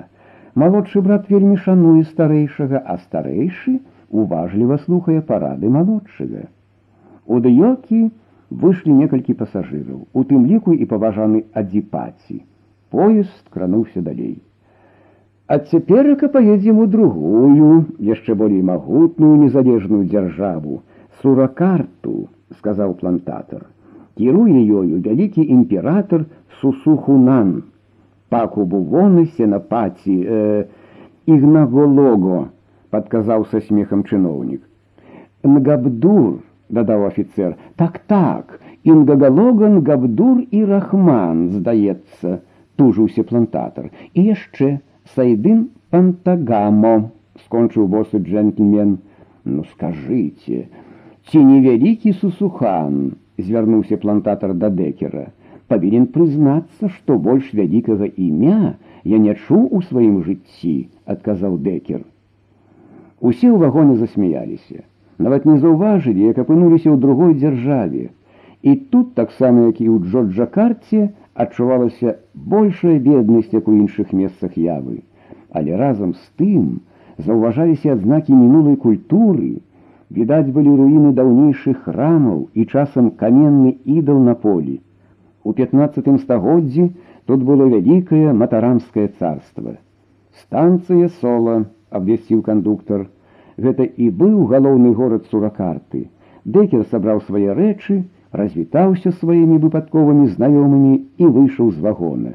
Малодшы 0.54 1.02
брат 1.02 1.30
вельмі 1.30 1.56
шануе 1.66 2.04
старэйшага, 2.06 2.82
а 2.86 2.98
старэйшы 3.02 3.80
уважліва 4.10 4.78
слухае 4.86 5.20
парады 5.30 5.70
малодшага. 5.78 6.46
У 7.26 7.38
дыёкі 7.42 8.10
выйшлі 8.51 8.93
некалькі 8.93 9.33
пасажыраў, 9.39 10.07
у 10.13 10.23
тым 10.23 10.45
ліку 10.47 10.73
і 10.73 10.85
паважаны 10.85 11.43
адзіпаці. 11.53 12.43
Поезд 12.89 13.43
крануўся 13.51 14.01
далей. 14.01 14.41
А 15.47 15.59
цяперака 15.59 16.27
паедзем 16.27 16.79
у 16.79 16.87
другую, 16.87 17.85
яшчэ 17.99 18.35
болей 18.35 18.61
магутную 18.61 19.35
незалежную 19.43 20.03
дзяржаву, 20.03 20.81
суракарту, 21.21 22.27
сказаў 22.59 22.95
плантатор. 22.99 23.67
Кіруе 24.17 24.59
ёю 24.59 24.99
вялікі 24.99 25.45
імператор 25.45 26.25
Сусухунан, 26.59 27.63
паку 28.29 28.65
бувоны 28.65 29.27
сенапаці 29.37 30.15
э, 30.25 30.65
ігнаголого, 31.27 32.49
падказаў 32.89 33.45
са 33.51 33.61
смехам 33.67 34.03
чыноўнік. 34.03 34.63
Нгабдур, 35.43 36.41
дадаў 36.71 37.07
офіцер, 37.09 37.55
так 37.75 37.99
так, 38.07 38.59
інгагалоган 38.83 39.81
габдур 39.83 40.43
і 40.51 40.63
рахман, 40.65 41.49
здаецца, 41.51 42.39
тужыўся 42.75 43.23
плантатор. 43.23 43.91
І 44.13 44.31
яшчэ 44.31 44.79
сайдын 45.15 45.69
пантагамо, 45.89 47.11
скончыў 47.45 47.87
босы 47.87 48.19
джентльмен. 48.19 48.97
Ну 49.47 49.63
скажыце, 49.71 50.67
ці 51.31 51.39
невялікі 51.39 52.11
сусухан, 52.19 53.15
звярнуўся 53.37 53.97
плантатар 54.01 54.53
да 54.53 54.69
дэкера 54.69 55.29
павінен 55.71 56.07
прызнацца 56.15 56.89
што 56.97 57.17
больш 57.29 57.53
вялікага 57.59 58.09
імя 58.27 58.75
я 59.13 59.17
не 59.23 59.33
чуў 59.35 59.67
у 59.77 59.81
сваім 59.89 60.21
жыцці 60.27 60.75
адказаў 61.13 61.57
дэкер 61.67 62.01
усе 63.19 63.47
ў 63.51 63.57
вагоне 63.63 63.97
засмяяліся 64.01 64.83
Нават 65.26 65.48
не 65.50 65.56
заўважылі 65.64 66.28
як 66.28 66.42
апынуліся 66.44 66.88
ў 66.90 66.98
другой 67.06 67.34
дзяржаве 67.40 68.04
і 68.62 68.76
тут 68.94 69.14
таксама 69.18 69.66
як 69.70 69.80
і 69.80 69.88
ў 69.88 69.96
джорджа 70.06 70.46
карце 70.58 71.10
адчувалася 71.44 72.16
большая 72.54 72.98
беднасць 73.08 73.58
як 73.58 73.68
у 73.72 73.76
іншых 73.80 74.14
месцах 74.22 74.56
явы 74.68 75.02
але 75.60 75.82
разам 75.82 76.14
з 76.14 76.24
тым 76.42 76.64
заўважаліся 77.28 77.98
адзнакі 77.98 78.38
мінулай 78.38 78.80
культуры 78.86 79.52
Відаць 80.16 80.52
былі 80.54 80.72
руіны 80.78 81.10
даўнейшых 81.16 81.84
храмаў 81.84 82.40
і 82.52 82.64
часам 82.72 83.10
каменны 83.20 83.70
ідал 83.98 84.18
на 84.24 84.34
полі. 84.42 84.74
У 85.42 85.54
15 85.60 86.10
стагоддзі 86.24 86.84
тут 87.30 87.46
было 87.50 87.68
вялікае 87.70 88.34
матарамскае 88.40 89.06
царство. 89.20 89.72
Станцыя 90.42 91.08
сола, 91.22 91.56
абвясціў 91.88 92.42
кандуктор. 92.48 93.06
Гэта 93.58 93.84
і 93.84 94.08
быў 94.10 94.46
галоўны 94.48 94.94
горад 94.96 95.26
суракарты. 95.30 96.08
Дэкер 96.44 96.86
сабраў 96.90 97.20
свае 97.28 97.54
рэчы, 97.54 98.04
развітаўся 98.32 99.12
сваімі 99.12 99.58
выпадковымі 99.64 100.28
знаёмымі 100.36 100.94
і 101.18 101.24
выйшаў 101.36 101.70
з 101.72 101.80
вагона. 101.84 102.32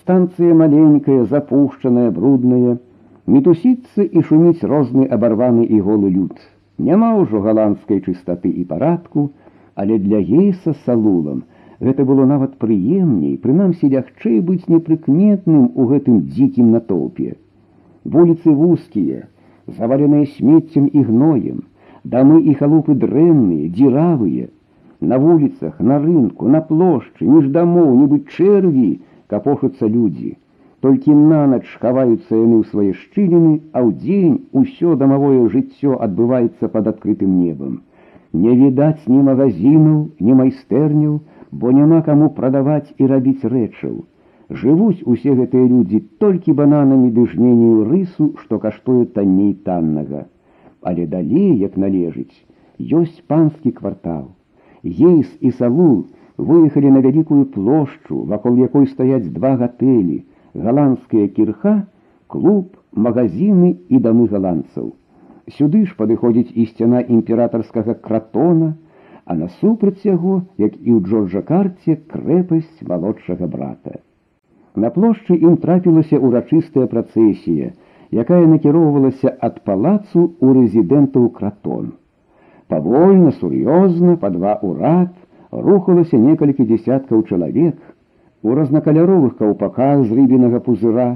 Станцыя 0.00 0.54
маленькая, 0.54 1.24
запушчаная, 1.24 2.10
брудная, 2.10 2.78
мітусіцца 3.26 4.02
і 4.02 4.22
шуміць 4.22 4.64
розны 4.64 5.04
абарваны 5.16 5.64
і 5.64 5.80
голы 5.84 6.08
люд. 6.08 6.32
Няма 6.78 7.12
ўжо 7.20 7.42
галандскай 7.44 8.00
чыстаты 8.00 8.48
і 8.48 8.64
парадку, 8.64 9.30
але 9.74 9.98
для 9.98 10.20
гейса 10.24 10.74
салулам 10.86 11.44
гэта 11.80 12.04
было 12.04 12.24
нават 12.26 12.56
прыемней, 12.62 13.36
прынамсі 13.42 13.90
лягчэй 13.92 14.40
быць 14.40 14.70
непрыкметным 14.72 15.68
у 15.74 15.86
гэтым 15.92 16.22
дзікім 16.30 16.70
натоўпе. 16.74 17.34
Вуліцы 18.04 18.50
вузкія, 18.50 19.26
заваленыя 19.76 20.26
смеццем 20.36 20.88
і 20.88 21.02
гноем, 21.08 21.62
дамы 22.04 22.40
і 22.50 22.54
халупы 22.60 22.94
дрэнныя, 22.94 23.68
дзіравыя. 23.76 24.48
На 25.00 25.18
вуліцах, 25.22 25.78
на 25.80 25.98
рынку, 26.02 26.48
на 26.48 26.60
плошчы, 26.68 27.22
між 27.22 27.50
дамоў, 27.54 27.88
нібы 28.00 28.18
чэрві 28.34 28.90
капохацца 29.30 29.86
людзі. 29.86 30.36
Толькі 30.80 31.14
нанач 31.14 31.66
хаваюцца 31.82 32.32
яны 32.34 32.56
ў 32.58 32.64
свае 32.70 32.92
шчыліны, 32.98 33.52
а 33.74 33.82
ў 33.86 33.94
дзень 34.02 34.36
усё 34.60 34.94
дамавое 34.98 35.46
жыццё 35.54 35.98
адбываецца 36.06 36.70
пад 36.74 36.90
адкрытым 36.94 37.32
небам. 37.38 37.80
Не 38.32 38.54
відаць 38.60 39.06
ні 39.06 39.22
магазінаў, 39.30 39.98
ні 40.20 40.38
майстэрняў, 40.40 41.18
бо 41.50 41.72
няма 41.72 42.02
каму 42.08 42.30
прадаваць 42.38 42.94
і 42.98 43.10
рабіць 43.12 43.42
рэчаў. 43.54 44.04
Жывуць 44.50 45.04
усе 45.04 45.34
гэтыя 45.38 45.68
людзі 45.70 45.98
толькі 46.24 46.54
бананамі 46.58 47.10
ды 47.16 47.24
жненію 47.32 47.84
рысу, 47.88 48.28
што 48.40 48.58
каштуе 48.62 49.04
танней 49.16 49.52
таннага. 49.68 50.24
Але 50.80 51.04
далей, 51.06 51.50
як 51.60 51.76
належыць, 51.76 52.32
ёсць 52.80 53.20
панскі 53.28 53.72
квартал. 53.80 54.30
Ейс 54.84 55.28
і 55.40 55.52
салу 55.58 56.06
выехалі 56.38 56.94
на 56.96 57.04
вялікую 57.04 57.44
плошчу, 57.52 58.22
вакол 58.32 58.56
якой 58.56 58.88
стаяць 58.88 59.28
два 59.28 59.52
гатэлі, 59.60 60.24
галандская 60.54 61.28
кірха, 61.28 61.84
клуб, 62.26 62.72
магазины 62.92 63.76
і 63.88 64.00
дамы 64.00 64.32
галандцаў. 64.32 64.94
Сюды 65.60 65.84
ж 65.84 65.92
падыходзіць 66.00 66.56
і 66.56 66.64
сцяна 66.72 67.04
імператарскага 67.04 68.00
кратона, 68.00 68.74
а 69.28 69.36
насупраць 69.36 70.08
яго, 70.08 70.42
як 70.56 70.72
і 70.80 70.96
ў 70.96 71.04
Джорджа 71.04 71.44
карце 71.44 72.00
крэпасць 72.08 72.84
малодшага 72.88 73.44
брата. 73.44 74.00
На 74.78 74.88
плошчы 74.94 75.34
ім 75.34 75.54
трапілася 75.62 76.18
ўрачыстая 76.22 76.86
працэсія, 76.90 77.68
якая 78.22 78.42
накіроўвалася 78.50 79.32
ад 79.46 79.56
палацу 79.68 80.20
ў 80.38 80.46
рэзідэнтаў 80.58 81.24
кратон. 81.38 81.88
Павольна, 82.72 83.32
сур'ёзна, 83.40 84.14
па 84.22 84.30
два 84.34 84.52
ўрад, 84.68 85.10
рухалася 85.68 86.20
некалькі 86.26 86.66
дзясяткаў 86.68 87.24
чалавек 87.26 87.80
у 88.46 88.54
разнакаляровых 88.60 89.34
каўпаках 89.40 90.04
з 90.04 90.20
рыбінага 90.20 90.62
пузыра, 90.68 91.08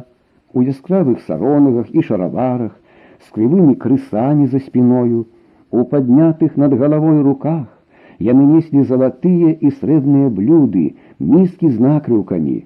у 0.54 0.66
яскравых 0.74 1.22
саронагах 1.28 1.94
і 1.94 2.02
шараварах, 2.08 2.74
з 3.22 3.30
крывымі 3.36 3.78
крысамі 3.86 4.48
за 4.50 4.64
спіною, 4.66 5.22
у 5.70 5.86
паднятых 5.94 6.58
над 6.64 6.74
галавой 6.82 7.22
руках 7.30 7.70
яны 8.32 8.50
неслі 8.58 8.82
залатыя 8.90 9.54
і 9.54 9.70
срэбныя 9.78 10.34
блюды, 10.34 10.84
міскі 11.18 11.70
з 11.70 11.78
накрыўкамі. 11.88 12.58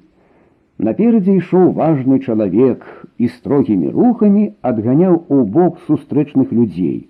Наперадзе 0.79 1.35
ішоў 1.41 1.71
важны 1.77 2.17
чалавек 2.21 2.83
і 3.17 3.29
строгімі 3.35 3.93
рухамі 3.93 4.43
адганяў 4.71 5.15
у 5.33 5.45
бок 5.55 5.79
сустрэчных 5.87 6.53
людзей, 6.53 7.09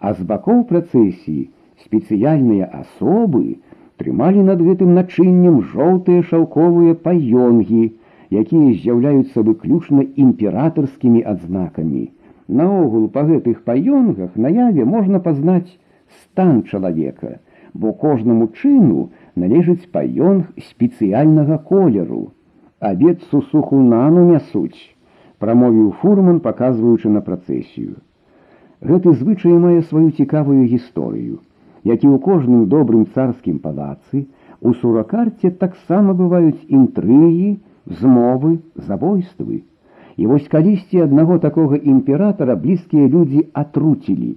а 0.00 0.10
з 0.14 0.26
бакоў 0.30 0.64
працэсіі 0.70 1.44
спецыяльныя 1.84 2.66
асобы, 2.80 3.62
трымалі 4.02 4.42
над 4.48 4.66
гэтым 4.68 4.98
начыннем 4.98 5.62
жоўтыя 5.70 6.26
шаўковыя 6.32 6.98
паёнгі, 7.06 7.84
якія 8.42 8.74
з'яўляюцца 8.74 9.46
выключна 9.48 10.02
імператарскімі 10.26 11.22
адзнакамі. 11.34 12.04
Наогул 12.48 13.06
па 13.14 13.22
гэтых 13.28 13.62
паёнгах 13.70 14.34
наяве 14.34 14.84
можна 14.84 15.22
пазнаць 15.22 15.70
стан 16.22 16.64
чалавека, 16.66 17.38
бо 17.72 17.92
кожнаму 17.92 18.50
чыну 18.58 19.10
належыць 19.36 19.86
паёнг 19.94 20.50
спецыяльнага 20.70 21.62
колеру. 21.70 22.32
Абед 22.80 23.22
сусуху 23.30 23.80
нану 23.80 24.28
нясуць, 24.30 24.76
прамовіў 25.38 25.92
фурман, 26.02 26.40
паказваючы 26.40 27.08
на 27.08 27.20
працэсію. 27.20 27.96
Гэты 28.84 29.12
звычай 29.16 29.56
мае 29.58 29.82
сваю 29.82 30.10
цікавую 30.10 30.64
гісторыю 30.68 31.40
які 31.86 32.08
ў 32.10 32.18
кожным 32.18 32.66
добрым 32.72 33.06
царскім 33.14 33.58
палацы 33.62 34.26
у 34.60 34.72
суракарце 34.80 35.52
таксама 35.62 36.14
бываюць 36.18 36.66
інтрыгі, 36.66 37.50
змовы, 38.00 38.58
забойствы. 38.88 39.62
І 40.16 40.26
вось 40.26 40.48
калісьці 40.54 41.04
аднаго 41.04 41.38
такога 41.38 41.78
імператара 41.92 42.56
блізкія 42.62 43.06
людзі 43.12 43.44
атруцілі. 43.62 44.32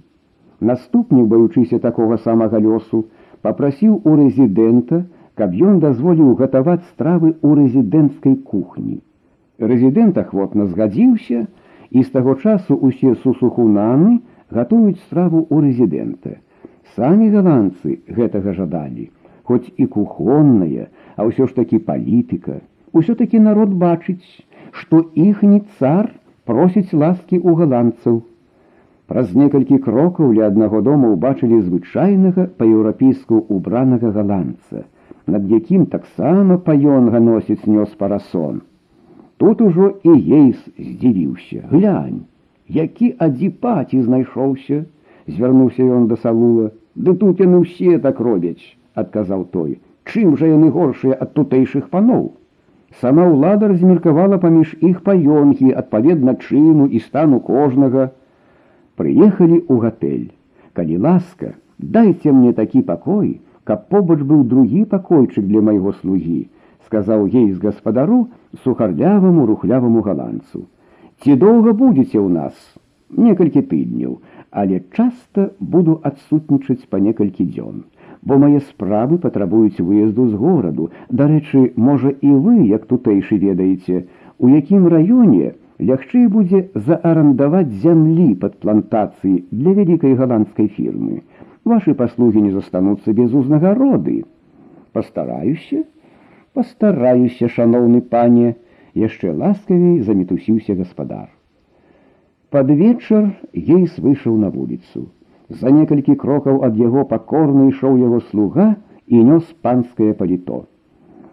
Наступнік, 0.60 1.26
баючыся 1.32 1.80
такога 1.82 2.20
самага 2.26 2.60
лёсу, 2.62 3.02
попрасіў 3.42 3.98
у 4.04 4.14
рэзідэнта, 4.20 5.02
каб 5.38 5.54
ён 5.54 5.78
дазволіў 5.84 6.34
гатаваць 6.40 6.84
стравы 6.90 7.34
ў 7.42 7.48
рэзідэнцкай 7.60 8.36
кухні. 8.50 9.00
Рэзідэнт 9.60 10.18
ахвотна 10.18 10.66
згадзіўся, 10.66 11.46
і 11.90 12.02
з 12.02 12.10
таго 12.10 12.34
часу 12.34 12.76
усе 12.88 13.14
сусухунаны 13.22 14.20
гатуюць 14.50 15.00
страву 15.06 15.46
ў 15.50 15.66
рэзідэнта. 15.66 16.38
Самі 16.96 17.30
галандцы 17.34 17.98
гэтага 18.18 18.54
жадалі, 18.54 19.10
хоць 19.44 19.66
і 19.76 19.86
кухонная, 19.86 20.90
а 21.16 21.26
ўсё 21.26 21.46
ж 21.50 21.54
такі 21.58 21.82
палітыка, 21.90 22.60
усё 22.92 23.14
такі 23.14 23.42
народ 23.42 23.74
бачыць, 23.74 24.26
што 24.70 25.02
іхні 25.14 25.62
цар 25.78 26.10
просіць 26.46 26.94
ласкі 26.94 27.38
ў 27.38 27.54
галандцаў. 27.62 28.22
Праз 29.10 29.34
некалькі 29.34 29.78
крокаў 29.84 30.32
ля 30.38 30.46
аднаго 30.50 30.80
дома 30.86 31.10
ўбачылі 31.14 31.58
звычайнага 31.66 32.46
па-еўрапейску 32.58 33.42
убранага 33.56 34.10
галандца, 34.14 34.86
над 35.30 35.50
якім 35.50 35.86
таксама 35.94 36.58
паёнга 36.66 37.20
носіць 37.20 37.66
нёс 37.66 37.94
парасон. 38.00 38.60
Тут 39.40 39.60
ужо 39.60 39.94
і 40.02 40.12
ейс 40.38 40.58
здзівіўся, 40.78 41.62
глянь, 41.70 42.20
які 42.68 43.14
адзіпаці 43.26 44.02
знайшоўся, 44.02 44.84
звярнуўся 45.26 45.86
ён 45.98 46.10
да 46.10 46.16
салула. 46.24 46.70
Ды 46.94 47.14
тут 47.14 47.40
яны 47.40 47.62
ўсе 47.62 47.98
так 48.04 48.20
робяць, 48.20 48.76
адказаў 48.94 49.46
той. 49.54 49.78
Чым 50.04 50.36
жа 50.36 50.50
яны 50.50 50.68
горшыя 50.74 51.16
ад 51.16 51.32
тутэйшых 51.38 51.88
паноў. 51.94 52.32
Сама 53.00 53.24
ўлада 53.30 53.70
размеркавала 53.70 54.38
паміж 54.42 54.74
іх 54.82 55.02
паёнкі 55.06 55.70
адпаведна 55.82 56.34
чыну 56.34 56.90
і 56.90 57.00
стану 57.06 57.38
кожнага. 57.40 58.10
Прыехалі 59.00 59.62
ў 59.70 59.74
гатэль. 59.86 60.28
Калі 60.74 60.96
ласка, 61.06 61.54
дайце 61.78 62.32
мне 62.32 62.52
такі 62.52 62.82
пакой, 62.82 63.40
каб 63.64 63.88
побач 63.92 64.20
быў 64.20 64.44
другі 64.44 64.84
пакойчык 64.90 65.44
для 65.44 65.60
майго 65.60 65.92
слугі, 66.00 66.48
сказаў 66.86 67.26
ей 67.26 67.52
з 67.52 67.58
гаспадару 67.62 68.28
сухарляваму 68.64 69.46
рухляваму 69.46 70.02
галандцу. 70.02 70.66
Ці 71.20 71.36
доўга 71.36 71.72
будзеце 71.76 72.18
ў 72.18 72.28
нас? 72.32 72.54
Некалькі 73.10 73.62
тыдняў, 73.70 74.18
але 74.50 74.80
часта 74.96 75.50
буду 75.60 76.00
адсутнічаць 76.10 76.88
па 76.90 77.00
некалькі 77.06 77.46
дзён, 77.46 77.84
бо 78.22 78.38
мае 78.42 78.60
справы 78.70 79.18
патрабуюць 79.18 79.80
выезду 79.80 80.28
з 80.30 80.38
гораду. 80.42 80.90
Дарэчы, 81.10 81.72
можа 81.76 82.10
і 82.10 82.30
вы, 82.46 82.56
як 82.70 82.86
тутэйшы 82.86 83.38
ведаеце, 83.38 84.06
у 84.38 84.48
якім 84.48 84.88
раёне 84.88 85.54
лягчэй 85.80 86.26
будзе 86.32 86.60
заарандаваць 86.88 87.70
зямлі 87.84 88.34
пад 88.42 88.58
плантацыі 88.64 89.44
для 89.50 89.72
вялікай 89.78 90.14
галандскай 90.14 90.68
фірмы. 90.76 91.22
Вашы 91.65 91.93
паслугі 91.93 92.41
не 92.41 92.51
застануцца 92.51 93.13
без 93.13 93.33
узнагароды. 93.33 94.23
Пастараюся, 94.93 95.83
пастараюся, 96.53 97.49
шаноўны 97.49 98.01
пане, 98.01 98.55
яшчэ 98.93 99.33
ласкавей 99.33 99.99
замітусіўся 100.01 100.75
гаспадар. 100.75 101.27
Под 102.49 102.69
вечар 102.69 103.33
ейс 103.51 103.97
выйшаў 103.97 104.37
на 104.37 104.53
вуліцу. 104.53 105.09
За 105.49 105.69
некалькі 105.69 106.15
крокаў 106.21 106.63
ад 106.63 106.77
яго 106.77 107.03
пакорна 107.09 107.67
ішоў 107.71 107.97
яго 107.99 108.21
слуга 108.29 108.75
і 109.07 109.25
нёс 109.25 109.43
панскае 109.61 110.13
паліто. 110.13 110.63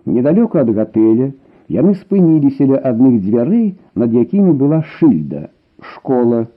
Недалёка 0.05 0.65
ад 0.65 0.73
гатэля 0.75 1.31
яны 1.69 1.95
спыніліся 1.95 2.67
ля 2.73 2.79
адных 2.91 3.21
дзвярэй, 3.23 3.77
над 3.95 4.13
якімі 4.13 4.53
была 4.59 4.83
шыльда, 4.97 5.49
школа. 5.95 6.49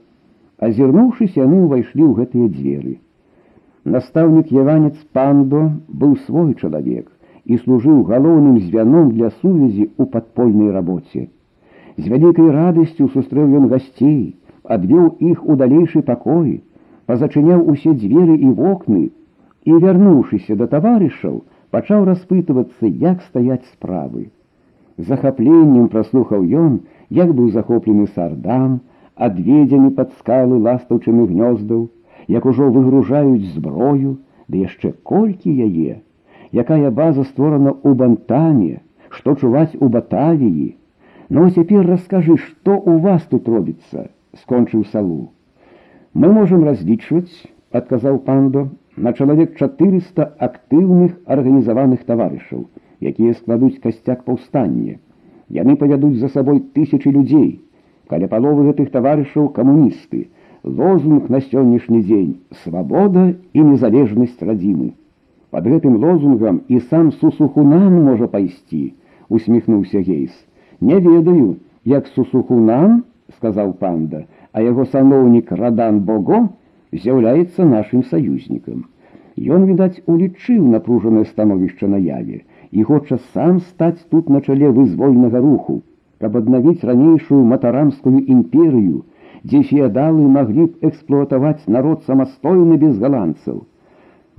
Азірнуўшыся, 0.58 1.44
яны 1.44 1.62
ўвайшлі 1.64 2.02
ў 2.04 2.12
гэтыя 2.20 2.48
дзверы. 2.52 2.94
Настаўнік 3.83 4.51
Яванец 4.53 4.93
пандо 5.11 5.61
быў 5.89 6.17
свой 6.25 6.53
чалавек 6.53 7.07
і 7.45 7.57
служыў 7.57 8.03
галоўным 8.09 8.59
звяном 8.61 9.09
для 9.13 9.31
сувязі 9.41 9.85
ў 9.97 10.05
падпольнай 10.05 10.69
рабоце. 10.69 11.29
З 11.97 12.03
вялікай 12.13 12.51
радасцю 12.53 13.07
сустрэў 13.13 13.55
ён 13.57 13.65
гасцей, 13.71 14.35
адвёў 14.63 15.07
іх 15.31 15.41
у 15.49 15.55
далейшы 15.57 16.01
пакоі, 16.05 16.61
пазачыняў 17.09 17.65
усе 17.73 17.95
дзверы 17.97 18.37
і 18.37 18.51
вокны 18.59 19.09
і, 19.65 19.71
вярнуўшыся 19.73 20.55
да 20.61 20.67
таварышаў, 20.69 21.41
пачаў 21.73 22.05
распытвацца, 22.05 22.85
як 22.85 23.25
стаяць 23.29 23.65
справы. 23.73 24.29
Захапленнем 24.97 25.87
праслухаў 25.89 26.45
ён, 26.45 26.81
як 27.09 27.33
быў 27.33 27.49
захоплены 27.49 28.05
сардам, 28.13 28.81
адведзены 29.15 29.89
пад 29.97 30.13
скалы 30.19 30.61
ластаўчыны 30.69 31.25
гнёздаў, 31.33 31.89
як 32.27 32.45
ужо 32.45 32.69
выгружаюць 32.69 33.53
зброю, 33.55 34.17
ды 34.47 34.63
яшчэ 34.67 34.93
колькі 35.03 35.51
яе, 35.51 36.01
якая 36.51 36.91
база 36.91 37.23
створана 37.23 37.71
ў 37.71 37.95
бантаме, 37.95 38.81
што 39.09 39.35
чуваць 39.35 39.75
у 39.79 39.89
батавіі. 39.89 40.75
Ну 41.29 41.49
цяпер 41.49 41.87
раскажы, 41.87 42.37
што 42.37 42.75
ў 42.75 42.99
вас 43.05 43.23
тут 43.31 43.47
робіцца 43.47 44.09
скончыў 44.43 44.83
салу. 44.91 45.31
Мы 46.13 46.31
можем 46.35 46.63
разлічваць, 46.67 47.31
адказаў 47.71 48.19
пандо 48.27 48.67
на 48.97 49.13
чалавек 49.13 49.55
400 49.55 50.27
актыўных 50.47 51.15
арганізаваных 51.25 52.03
таварышаў, 52.03 52.67
якія 52.99 53.33
складуць 53.39 53.79
касцяк 53.83 54.23
паўстання. 54.27 54.99
Яны 55.49 55.75
павядуць 55.75 56.19
за 56.19 56.27
сабой 56.27 56.59
тысячи 56.75 57.07
людзей. 57.07 57.61
Каля 58.11 58.27
паловы 58.27 58.67
гэтых 58.67 58.91
таварышаў 58.91 59.49
камуністы, 59.55 60.27
лозунг 60.63 61.29
на 61.29 61.41
сённяшні 61.41 62.01
дзень 62.01 62.35
свабода 62.63 63.33
і 63.53 63.63
незалежнасць 63.63 64.41
радзімы. 64.41 64.93
Под 65.49 65.67
гэтым 65.67 65.97
лозунгам 66.03 66.61
і 66.67 66.79
сам 66.79 67.11
сусухунан 67.11 67.97
можа 68.05 68.27
пайсці, 68.27 68.93
усміхнуўся 69.29 69.99
гейс. 69.99 70.31
Не 70.79 70.99
ведаю, 70.99 71.57
як 71.85 72.07
сусухунан, 72.07 73.03
сказаў 73.37 73.73
панда, 73.81 74.25
а 74.53 74.61
яго 74.61 74.85
саноўнік 74.85 75.51
радан 75.51 75.99
Бого 76.07 76.49
з'яўляецца 76.93 77.65
нашим 77.65 78.03
саюзнікам. 78.03 78.85
Ён, 79.37 79.65
відаць, 79.65 80.03
улічыў 80.05 80.67
напружанае 80.71 81.25
становішча 81.25 81.87
наяве 81.87 82.43
і 82.71 82.83
хоча 82.83 83.17
сам 83.33 83.59
стаць 83.59 83.99
тут 84.09 84.29
на 84.29 84.41
чале 84.41 84.69
вызвольнага 84.71 85.39
руху, 85.43 85.81
каб 86.19 86.37
аднавіць 86.37 86.83
ранейшую 86.87 87.43
матарамскую 87.43 88.19
імперыю, 88.19 89.03
дзе 89.43 89.61
феадалы 89.69 90.27
маглі 90.37 90.65
б 90.69 90.89
эксплуатаваць 90.89 91.67
народ 91.67 92.03
самастойна 92.07 92.77
без 92.81 92.97
галандцаў. 93.03 93.61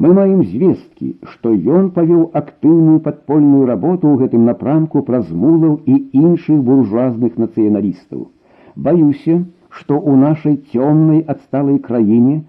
Мы 0.03 0.12
маем 0.19 0.43
звесткі, 0.43 1.09
што 1.33 1.53
ён 1.53 1.91
павёў 1.97 2.23
актыўную 2.41 3.01
падпольную 3.07 3.67
работу 3.71 4.09
ў 4.09 4.25
гэтым 4.25 4.47
напрамку 4.51 5.03
праз 5.09 5.29
мулаў 5.31 5.75
і 5.87 5.99
іншых 6.21 6.62
буржуазных 6.69 7.37
нацыяналістаў. 7.43 8.29
Баюся, 8.77 9.37
што 9.69 9.99
ў 9.99 10.17
нашай 10.23 10.57
цёмнай 10.73 11.21
адсталай 11.35 11.79
краіне 11.88 12.43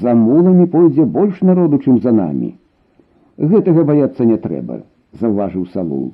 за 0.00 0.14
муламі 0.14 0.66
пойдзе 0.66 1.04
больш 1.04 1.40
народу, 1.40 1.78
чым 1.78 2.00
за 2.00 2.12
намі. 2.12 2.56
Гэтага 3.38 3.84
баяцца 3.84 4.24
не 4.24 4.36
трэба, 4.36 4.82
заўважыў 5.20 5.68
салу. 5.74 6.12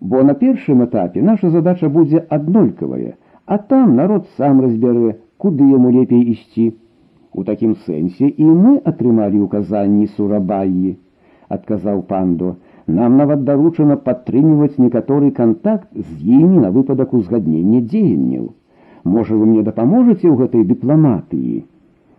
Бо 0.00 0.22
на 0.22 0.34
першым 0.34 0.84
этапе 0.84 1.22
наша 1.22 1.50
задача 1.50 1.88
будзе 1.88 2.24
аднолькавая, 2.38 3.14
а 3.46 3.58
там 3.58 3.94
народ 3.96 4.26
сам 4.36 4.60
разбярэ, 4.64 5.16
куды 5.38 5.68
яму 5.70 5.90
лепей 5.94 6.22
ісці. 6.34 6.72
У 7.34 7.44
такім 7.46 7.74
сэнсе 7.86 8.28
і 8.28 8.46
мы 8.46 8.72
атрымалі 8.90 9.40
указанні 9.46 10.06
сурабаі, 10.16 10.94
адказаў 11.56 12.02
пандо. 12.10 12.54
Нам 12.86 13.16
нават 13.16 13.44
даручана 13.48 13.96
падтрымліваць 13.96 14.78
некаторы 14.78 15.30
кантакт 15.38 15.88
з 15.96 16.10
імі 16.38 16.60
на 16.64 16.70
выпадак 16.70 17.14
узгаднення 17.18 17.80
дзеянняў. 17.80 18.52
Можа, 19.04 19.34
вы 19.34 19.46
мне 19.46 19.62
дапаможаце 19.62 20.28
ў 20.28 20.36
гэтай 20.42 20.64
дыпламатыі. 20.68 21.64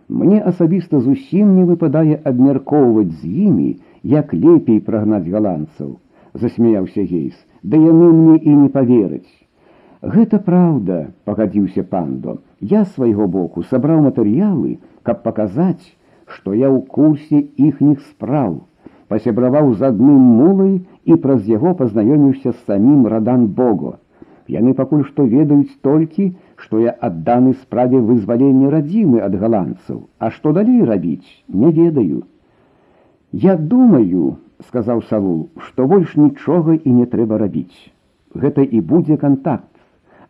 Мне 0.08 0.40
асабіста 0.50 1.00
зусім 1.00 1.54
не 1.58 1.64
выпадае 1.70 2.18
абмяркоўваць 2.30 3.14
з 3.22 3.30
імі, 3.46 3.70
як 4.02 4.34
лепей 4.34 4.78
прагнаць 4.80 5.26
галандцаў, 5.26 5.96
засмяяўся 6.34 7.02
гейс, 7.02 7.34
да 7.62 7.76
яны 7.76 8.12
мне 8.12 8.36
і 8.38 8.54
не 8.62 8.68
павераць. 8.68 9.45
Гэта 10.14 10.38
праўда, 10.38 10.96
пагадзіўся 11.26 11.82
пандо. 11.92 12.36
Я 12.72 12.84
свайго 12.84 13.26
боку 13.26 13.64
сабраў 13.70 14.04
матэрыялы, 14.04 14.78
каб 15.02 15.24
паказаць, 15.24 15.82
што 16.30 16.54
я 16.54 16.70
ў 16.70 16.78
курсе 16.86 17.40
іхніх 17.68 18.04
спраў, 18.10 18.54
пасябраваў 19.10 19.72
з 19.74 19.90
адным 19.90 20.22
мулай 20.38 20.78
і 21.10 21.18
праз 21.26 21.50
яго 21.50 21.74
пазнаёміўся 21.82 22.52
з 22.52 22.58
самім 22.70 23.10
радан 23.10 23.50
Бого. 23.58 23.96
Яны 24.46 24.78
пакуль 24.78 25.02
што 25.10 25.26
ведаюць 25.26 25.74
толькі, 25.82 26.30
што 26.54 26.78
я 26.86 26.94
адданы 27.10 27.58
справе 27.66 27.98
вызвалення 27.98 28.70
радзімы 28.78 29.26
ад 29.26 29.34
галандцаў, 29.34 30.02
а 30.22 30.30
што 30.30 30.54
далей 30.54 30.86
рабіць, 30.86 31.26
не 31.48 31.74
ведаю. 31.74 32.22
Я 33.32 33.56
думаю, 33.56 34.36
сказаў 34.70 35.02
Савул, 35.10 35.48
што 35.58 35.90
больш 35.90 36.14
нічога 36.14 36.78
і 36.78 37.00
не 37.00 37.06
трэба 37.10 37.42
рабіць. 37.42 37.90
Гэта 38.34 38.62
і 38.62 38.86
будзе 38.92 39.16
кантакт. 39.16 39.75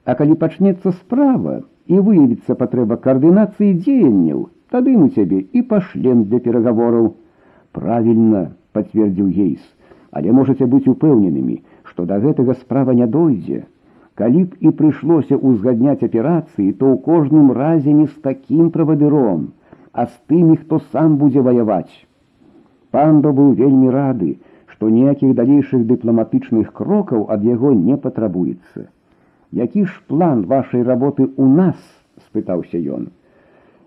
А 0.07 0.15
калі 0.19 0.35
пачнецца 0.43 0.93
справа 0.97 1.55
і 1.91 2.01
выявіцца 2.09 2.55
патрэба 2.59 2.97
каардынацыі 3.07 3.71
дзеянняў, 3.79 4.43
тады 4.75 4.95
мы 4.99 5.09
цябе 5.11 5.41
і 5.59 5.63
пашлем 5.71 6.25
для 6.31 6.39
перагавораў. 6.45 7.09
Правільна, 7.79 8.43
пацвердзіў 8.77 9.33
гейс, 9.39 9.65
але 10.15 10.37
можаце 10.39 10.71
быць 10.75 10.87
упэўненымі, 10.95 11.59
што 11.91 12.07
да 12.13 12.21
гэтага 12.23 12.55
справа 12.63 12.95
не 13.01 13.11
дойдзе. 13.19 13.65
Калі 14.15 14.47
б 14.47 14.63
і 14.69 14.73
прыйшлося 14.79 15.37
ўзгадняць 15.37 16.07
аперацыі, 16.07 16.71
то 16.79 16.87
ў 16.89 16.97
кожным 17.11 17.53
разе 17.59 17.93
не 17.93 18.07
з 18.07 18.17
такім 18.31 18.71
правадыром, 18.77 19.53
а 19.93 20.07
з 20.07 20.15
тымі, 20.31 20.57
хто 20.63 20.81
сам 20.95 21.19
будзе 21.21 21.43
ваяваць. 21.43 22.07
Пандо 22.95 23.35
быў 23.37 23.53
вельмі 23.59 23.91
рады, 23.91 24.37
што 24.73 24.89
ніякіх 24.89 25.35
далейшых 25.35 25.85
дыпламатычных 25.91 26.73
крокаў 26.73 27.27
ад 27.37 27.45
яго 27.45 27.75
не 27.75 27.99
патрабуецца. 28.07 28.87
Які 29.53 29.85
ж 29.85 30.03
план 30.07 30.45
вашай 30.47 30.83
работы 30.83 31.27
ў 31.27 31.47
нас? 31.47 31.77
спытаўся 32.27 32.79
ён. 32.79 33.11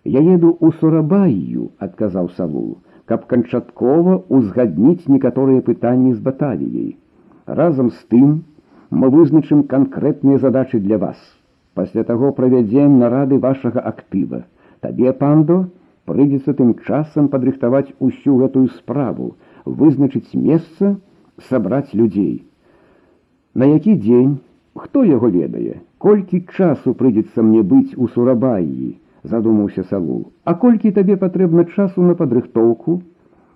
Я 0.06 0.22
еду 0.22 0.56
ў 0.60 0.72
сурабаю, 0.80 1.72
адказаў 1.78 2.30
Савул, 2.38 2.78
каб 3.06 3.26
канчаткова 3.26 4.24
ўзгадніць 4.30 5.10
некаторыя 5.12 5.62
пытанні 5.62 6.14
з 6.14 6.20
баталіяй. 6.24 6.96
Разам 7.46 7.90
з 7.90 8.00
тым, 8.14 8.30
мы 8.90 9.10
вызначым 9.10 9.64
канкрэтныя 9.64 10.38
задачы 10.38 10.80
для 10.80 10.98
вас. 10.98 11.18
Пасля 11.74 12.04
таго 12.04 12.32
правядзем 12.32 12.98
нарады 13.00 13.40
вашага 13.40 13.84
актыва. 13.92 14.46
Табе 14.80 15.12
пандо 15.14 15.66
прыйдзецца 16.10 16.54
тым 16.58 16.74
часам 16.88 17.28
падрыхтаваць 17.30 17.94
усю 18.00 18.38
гэтую 18.42 18.68
справу, 18.80 19.36
вызначыць 19.66 20.34
месца, 20.34 20.96
сабраць 21.50 21.94
людзей. 21.94 22.46
На 23.54 23.66
які 23.70 23.96
дзень, 23.96 24.40
хто 24.84 25.04
яго 25.04 25.30
ведае, 25.36 25.80
колькі 25.98 26.42
часу 26.58 26.94
прыйдзецца 27.00 27.46
мне 27.46 27.62
быць 27.74 27.96
у 27.98 28.08
сурабаі, 28.16 28.96
задумаўся 29.24 29.84
саву, 29.90 30.20
А 30.44 30.54
колькі 30.62 30.92
табе 30.92 31.18
патрэбна 31.24 31.66
часу 31.76 32.02
на 32.02 32.16
падрыхтоўку? 32.20 33.02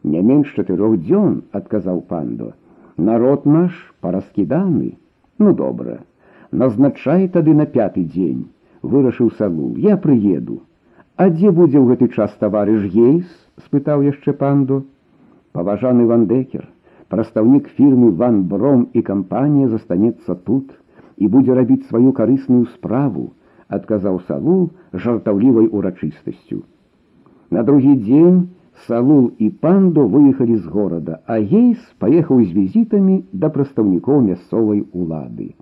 Не 0.04 0.22
менш 0.22 0.52
чатырох 0.56 0.98
дзён, 1.06 1.44
адказаў 1.52 2.02
пандо. 2.10 2.54
Народ 2.98 3.46
наш 3.46 3.72
параскіданы. 4.02 4.98
Ну 5.40 5.54
добра, 5.54 6.00
назначай 6.52 7.28
тады 7.28 7.54
на 7.54 7.66
пяты 7.66 8.04
дзень, 8.04 8.44
вырашыў 8.84 9.32
салу, 9.40 9.74
я 9.78 9.98
прыеду. 9.98 10.62
А 11.16 11.30
дзе 11.30 11.50
будзе 11.52 11.80
ў 11.80 11.96
гэты 11.96 12.14
час 12.14 12.36
таварыш 12.40 12.86
гейс? 12.92 13.26
спытаў 13.66 14.04
яшчэ 14.04 14.34
панду. 14.34 14.84
Паважаны 15.54 16.06
вандекер, 16.10 16.68
прадстаўнік 17.10 17.70
фірмы 17.78 18.12
ван 18.22 18.44
бром 18.50 18.88
і 18.94 19.02
кампанія 19.10 19.70
застанецца 19.74 20.36
тут 20.48 20.74
і 21.17 21.29
будзе 21.29 21.55
рабіць 21.59 21.87
сваю 21.88 22.12
карысную 22.19 22.64
справу, 22.75 23.33
адказаў 23.69 24.21
салу 24.29 24.59
жартаўлівай 24.93 25.69
урачыстасцю. 25.69 26.62
На 27.51 27.62
другі 27.62 27.97
дзень 28.05 28.47
Салул 28.87 29.33
і 29.38 29.49
панду 29.51 30.07
выехалі 30.07 30.57
з 30.57 30.67
горада, 30.71 31.19
а 31.27 31.41
гейс 31.41 31.79
паехаў 31.99 32.43
з 32.45 32.53
візітамі 32.59 33.17
да 33.33 33.51
прадстаўнікоў 33.55 34.21
мясцовай 34.27 34.85
улады. 34.93 35.55